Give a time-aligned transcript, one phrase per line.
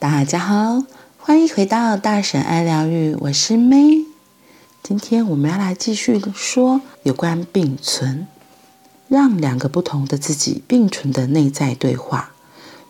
[0.00, 0.82] 大家好，
[1.18, 4.06] 欢迎回到大婶爱疗愈，我是 May。
[4.82, 8.26] 今天我们要来继续说有关并存，
[9.08, 12.30] 让两个不同的自己并存的内在对话。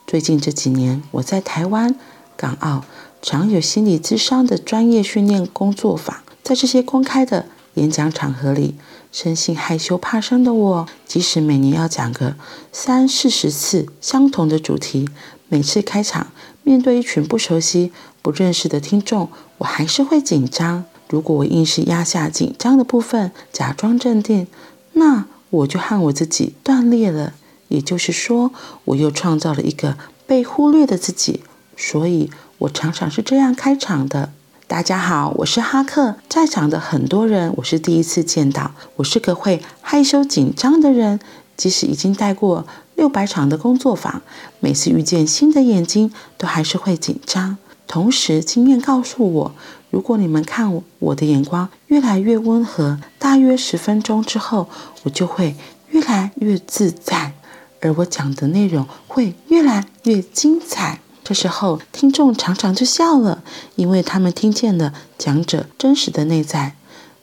[0.07, 1.97] 最近这几年，我在台湾、
[2.37, 2.85] 港澳
[3.21, 8.77] 常有心理咨商的专业训练工作坊，在这些公开的演讲场合里，
[9.11, 12.37] 生性害羞怕生的我，即使每年要讲个
[12.73, 15.09] 三四十次相同的主题，
[15.49, 16.29] 每次开场
[16.71, 17.91] 面对一群不熟悉、
[18.23, 20.85] 不认识的听众，我还是会紧张。
[21.09, 24.47] 如果我硬是压下紧张的部分，假装镇定，
[24.93, 27.35] 那我就和我自己断裂了。
[27.67, 28.53] 也就是说，
[28.85, 29.97] 我又创造了一个
[30.29, 31.43] 被忽略的自己。
[31.77, 34.31] 所以我常常是这样开场的：
[34.69, 36.15] 大家好，我是哈克。
[36.29, 38.71] 在场的很多人，我是第一次见到。
[38.95, 41.19] 我是个会害羞紧张的人，
[41.57, 42.65] 即使已经带过
[43.01, 44.21] 六百场的工作坊，
[44.59, 47.57] 每次遇见新的眼睛，都还是会紧张。
[47.87, 49.55] 同时，经验告诉我，
[49.89, 54.69] 如果你们看我的眼光越来越温和，大约十分钟之后，
[55.05, 55.57] 我就会
[55.89, 57.33] 越来越自在，
[57.81, 61.01] 而我讲的内容会越来越精彩。
[61.25, 63.43] 这时候，听众常常就笑了，
[63.77, 66.75] 因为他们听见了讲者真实的内在。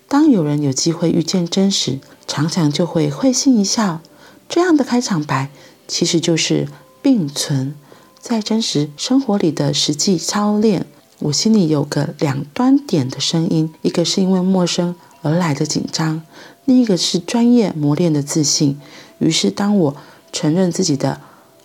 [0.08, 4.02] 当有人有机会遇见真实，常常就会会心一笑。
[4.50, 5.50] 这样的开场白，
[5.88, 6.68] 其实就是
[7.02, 7.76] 并存。
[8.20, 10.86] 在真实生活里的实际操练，
[11.20, 16.22] 我心里有个两端点的声音，一个是因为陌生而来的紧张，
[16.66, 18.78] 另一个是专业磨练的自信。
[19.20, 19.96] 于是，当我
[20.34, 21.22] 承认自己的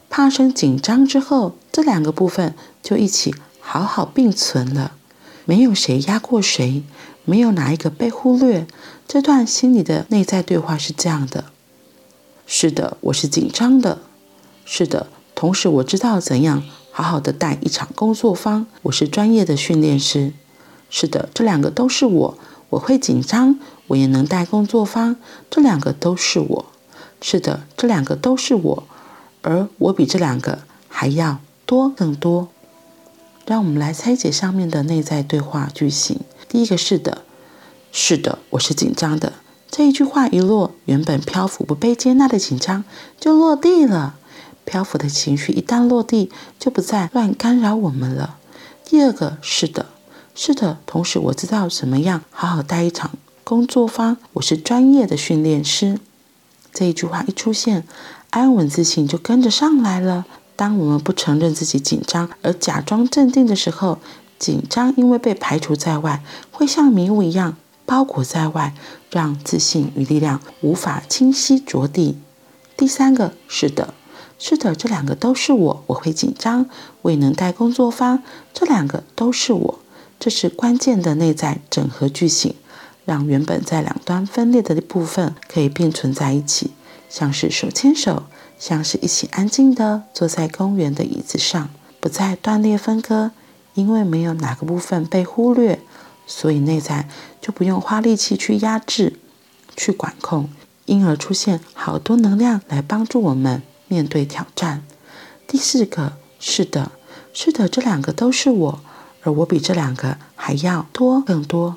[0.08, 4.92] 怕生紧张之后，这两个部分就一起好好并存了。
[5.44, 6.84] 没有谁压过谁，
[7.24, 8.66] 没有哪一个被忽略。
[9.08, 11.46] 这段心里的内在对话是这样的：
[12.54, 14.02] 是的，我是紧张的。
[14.66, 15.06] 是的。
[15.34, 18.66] 同时，我知道怎样好好的带一场工作坊。
[18.82, 20.34] 我是专业的训练师。
[20.90, 22.38] 是的，这两个都是我。
[22.68, 25.16] 我会紧张，我也能带工作坊。
[25.48, 26.66] 这两个都是我。
[27.22, 28.84] 是的，这两个都是我。
[29.40, 32.48] 而我比这两个还要多更多。
[33.46, 36.20] 让我们来拆解上面的内在对话句型。
[36.50, 37.22] 第一个是的，
[37.90, 39.32] 是的，我是紧张的。
[39.74, 42.84] 这一句话一落，原本漂浮不被接纳的紧张
[43.18, 44.16] 就落地了。
[44.66, 48.36] 漂浮的情绪一旦落地，就不再乱干扰我们了。
[48.84, 49.86] 第二个是的，
[50.34, 50.76] 是的。
[50.84, 53.12] 同时，我知道怎么样好好带一场
[53.44, 54.18] 工作坊。
[54.34, 55.98] 我是专业的训练师。
[56.74, 57.86] 这一句话一出现，
[58.28, 60.26] 安稳自信就跟着上来了。
[60.54, 63.98] 当我们不承认自己紧张，而假装镇定的时候，
[64.38, 67.56] 紧张因为被排除在外，会像迷雾一样
[67.86, 68.74] 包裹在外，
[69.12, 72.18] 让自信与力量无法清晰着地。
[72.76, 73.94] 第三个是的。
[74.44, 75.84] 是的，这两个都是我。
[75.86, 76.66] 我会紧张，
[77.02, 78.24] 未能带工作方。
[78.52, 79.78] 这两个都是我，
[80.18, 82.56] 这是关键的内在整合句型，
[83.04, 86.72] 让原本在两端分裂的部分可以并存在一起，
[87.08, 88.24] 像是手牵手，
[88.58, 93.30] 像是一起安静的坐在公园的椅子上，不再断裂分割。
[93.74, 95.78] 因为没有哪个部分被忽略，
[96.26, 97.08] 所以内在
[97.40, 99.18] 就不用花力气去压制、
[99.76, 100.48] 去管控，
[100.86, 103.62] 因而出现好多能量来帮助我们。
[103.88, 104.82] 面对挑战，
[105.46, 106.92] 第四个是的，
[107.34, 108.80] 是的，这两个都是我，
[109.22, 111.76] 而我比这两个还要多更多。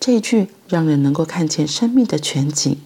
[0.00, 2.76] 这句让人能够看见生命的全景。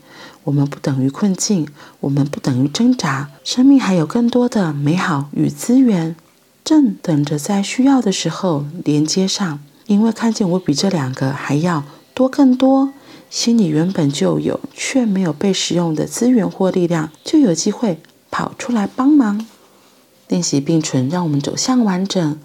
[0.45, 1.66] 我们不等于困境，
[2.00, 6.15] 我们不等于挣扎，生命还有更多的美好与资源，
[6.62, 9.61] 正等着在需要的时候连接上。
[9.86, 12.92] 因为看见我比这两个还要多更多，
[13.30, 18.00] 心里原本就有却没有被使用的资源或力量，就有机会。
[18.28, 19.47] 跑出来帮忙，
[20.28, 22.38] 练习并存，让我们走向完整。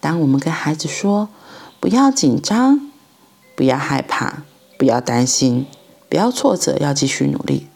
[0.00, 1.28] 当我们跟孩子说
[1.80, 2.90] “不要紧张，
[3.54, 4.44] 不要害怕，
[4.78, 5.66] 不要担心，
[6.08, 7.66] 不要挫折，要继续努力”，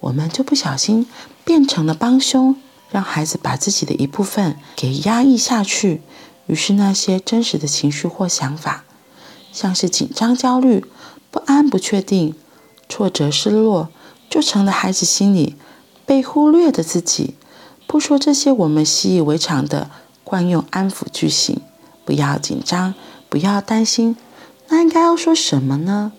[0.00, 1.06] 我们就不小心
[1.44, 2.56] 变成了帮凶，
[2.90, 6.00] 让孩子把自己的一部分给压抑下去。
[6.50, 8.84] 于是那些真实的情绪或想法，
[9.52, 10.84] 像是紧张、焦虑、
[11.30, 12.34] 不安、不确定、
[12.88, 13.88] 挫折、失落，
[14.28, 15.54] 就成了孩子心里。
[16.04, 17.36] 被忽略的自己，
[17.86, 19.92] 不说这些我们习以为常的
[20.24, 21.60] 惯用安抚句型，
[22.04, 22.94] 不要紧张，
[23.28, 24.16] 不要担心，
[24.70, 26.10] 那应该要说什么呢？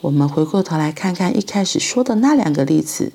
[0.00, 3.12] 我们回过头来看看一开始说的那两个例子，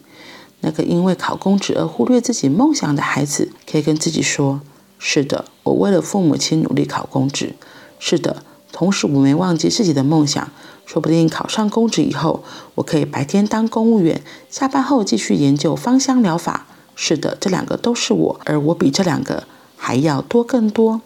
[0.62, 4.62] 那个因为考公职而忽略自己梦想的孩子，可以跟自己说：
[4.98, 7.56] 是的，我为了父母亲努力考公职。
[8.00, 10.52] 是的，同时我没忘记自己的梦想。
[10.86, 12.44] 说不定考上公职以后，
[12.76, 16.68] 我可以白天当公务员，下班后继续研究芳香疗法。
[16.96, 19.46] 是的，这两个都是我，而我比这两个
[19.78, 21.02] 还要多更多。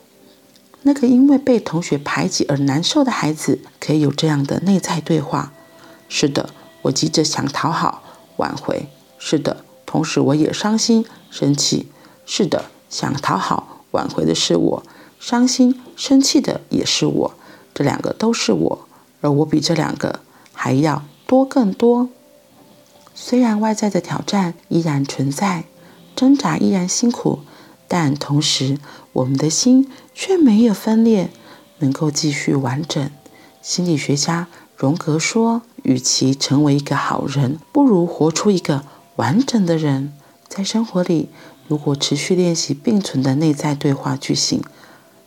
[0.82, 5.54] 那个因为被同学排挤而难受的孩子，可以有这样的内在对话：
[6.10, 6.50] 是的，
[6.84, 8.02] 我急着想讨好、
[8.38, 8.88] 挽回；
[9.20, 11.88] 是的，同时我也伤心、生气；
[12.26, 14.84] 是的，想讨好、挽回的是我，
[15.20, 17.34] 伤心、生气的也是我。
[17.74, 18.88] 这两个都是我，
[19.22, 20.20] 而我比这两个
[20.54, 22.10] 还要多更多。
[23.14, 25.66] 虽然外在的挑战依然存在，
[26.16, 27.40] 挣扎依然辛苦，
[27.88, 28.78] 但同时
[29.14, 31.30] 我们的心却没有分裂，
[31.80, 33.10] 能够继续完整。
[33.62, 38.84] 心理学家荣格说：“与其成为一个好人，不如活出一个
[39.16, 40.14] 完整的人。”
[40.48, 41.30] 在生活里，
[41.68, 44.62] 如果持续练习并存的内在对话句型，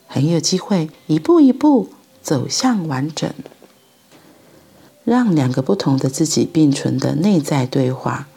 [0.06, 1.90] 很有机会一步一步。
[2.22, 3.32] 走向完整，
[5.04, 8.28] 让两个不同的自己并存的内在对话。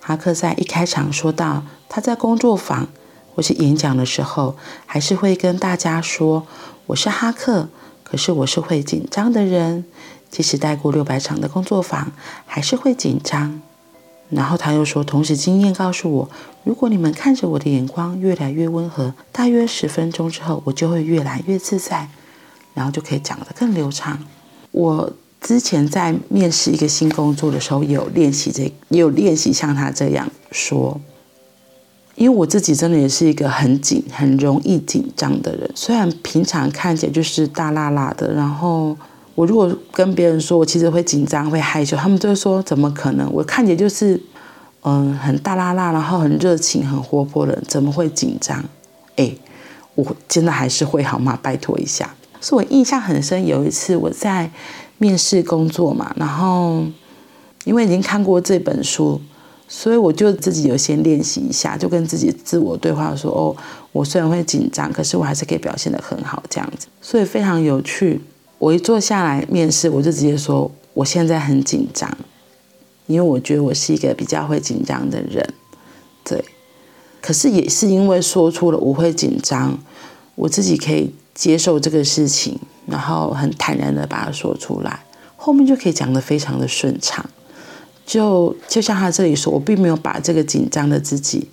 [0.00, 2.88] 哈克在一开场说到，他在工作坊
[3.32, 6.44] 或是演讲的时候，还是会跟大家说
[6.86, 7.68] ：“我是哈克，
[8.02, 9.84] 可是我是会紧张的人，
[10.28, 12.10] 即使带过六百场的工作坊，
[12.46, 13.62] 还是会紧张。”
[14.30, 16.30] 然后他又说：“同时经验告诉我，
[16.64, 22.08] 如果你们看着我的眼光越来越温和，大约十分钟之后，我就会越来越自在。”
[22.74, 24.16] 然后就可以讲得更流畅。
[24.70, 31.00] 我之前在面试一个新工作的时候，有练习这，也有练习像他这样说。
[32.14, 35.68] 因为我自己真的也是一个很紧、很容易紧张的人。
[35.74, 38.96] 虽然平常看起来就是大剌剌的，然后
[39.38, 43.32] 我如果跟别人说我其实会紧张、会害羞，他们就会说怎么可能？
[43.32, 44.20] 我看起来就是
[44.82, 48.64] 嗯很大剌剌，然后很热情、很活泼的人，怎么会紧张？
[49.14, 49.32] 哎，
[49.94, 51.38] 我真的还是会好吗？
[51.40, 52.12] 拜托一下。
[52.40, 54.50] 是我印象很深，有一次我在
[54.98, 56.82] 面试工作嘛，然后
[57.62, 59.20] 因为已经看过这本书，
[59.68, 63.56] 所以我就自己有先练习一下，就跟自己自我对话说：“哦，
[63.92, 68.20] 我虽然会紧张，可是我还是可以表现得很好，这样子。”所以非常有趣。
[68.58, 72.16] 我一坐下来面试，我就直接说：“我现在很紧张，
[73.06, 75.54] 因为我觉得我是一个比较会紧张的人。”
[76.24, 76.44] 对，
[77.20, 79.78] 可是也是因为说出了我会紧张，
[80.34, 81.14] 我自己可以。
[81.38, 85.04] 接受这个事情，然后很坦然的把它说出来，
[85.36, 87.24] 后面就可以讲得非常的顺畅。
[88.04, 91.46] 就就像他这里说，我并没有把这个紧张的自己，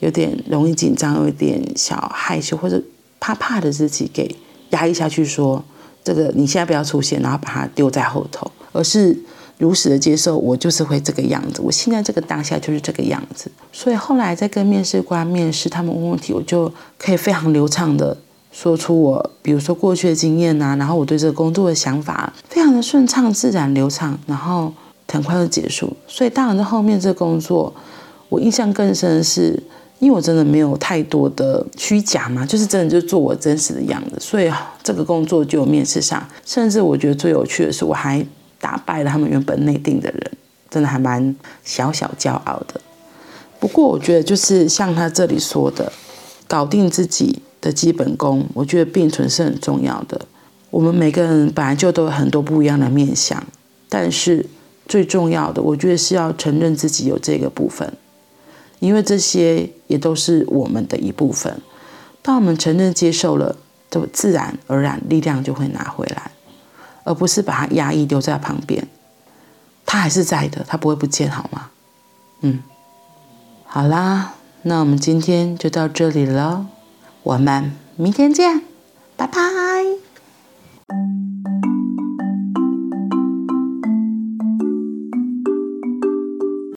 [0.00, 2.82] 有点容易紧张、有点小害羞或者
[3.18, 4.36] 怕怕的自己给
[4.72, 5.64] 压抑下去说，说
[6.04, 9.16] 这个你现在不要出现，然后把它丢在后头，而是
[9.58, 13.50] 如实的接受我就是会这个样子，我现在这个当下就是这个样子。
[13.72, 18.16] 所以后来在跟面试官面试，他们问问题，我就可以非常流畅的。
[18.50, 24.70] 说出我，比如说过去的经验呐，然后我对这个工作的想法，非常的顺畅、自然、流畅，然后
[25.08, 25.90] 很快就结束。
[26.06, 27.72] 所以当然在后面这个工作，
[28.28, 29.58] 我印象更深的是，
[30.02, 34.52] 因为我真的没有太多的虚假嘛，就是真的就做我真实的样子，所以
[34.82, 36.28] 这个工作就有面试上。
[36.44, 38.26] 甚至我觉得最有趣的是，我还
[38.60, 40.32] 打败了他们原本内定的人，
[40.68, 41.34] 真的还蛮
[41.64, 42.80] 小小骄傲的。
[43.60, 45.92] 不过我觉得就是像他这里说的，
[46.48, 47.40] 搞定自己。
[47.62, 50.20] 的基本功，我觉得并存是很重要的。
[50.68, 53.40] 我们每个人本来就都有很多不一样的面相，
[53.88, 54.44] 但是
[54.88, 57.88] 最重要的，我觉得是要承认自己有这个部分，
[58.82, 61.62] 因为这些也都是我们的一部分。
[62.20, 63.56] 当我们承认、接受了，
[63.88, 66.32] 就自然而然力量就会拿回来，
[67.04, 68.88] 而不是把它压抑丢在旁边。
[69.86, 71.70] 它还是在的，它不会不见，好吗？
[72.40, 72.60] 嗯，
[73.64, 76.66] 好啦，那我们今天就到这里了。
[77.22, 78.62] 我们明天见，
[79.16, 80.11] 拜拜。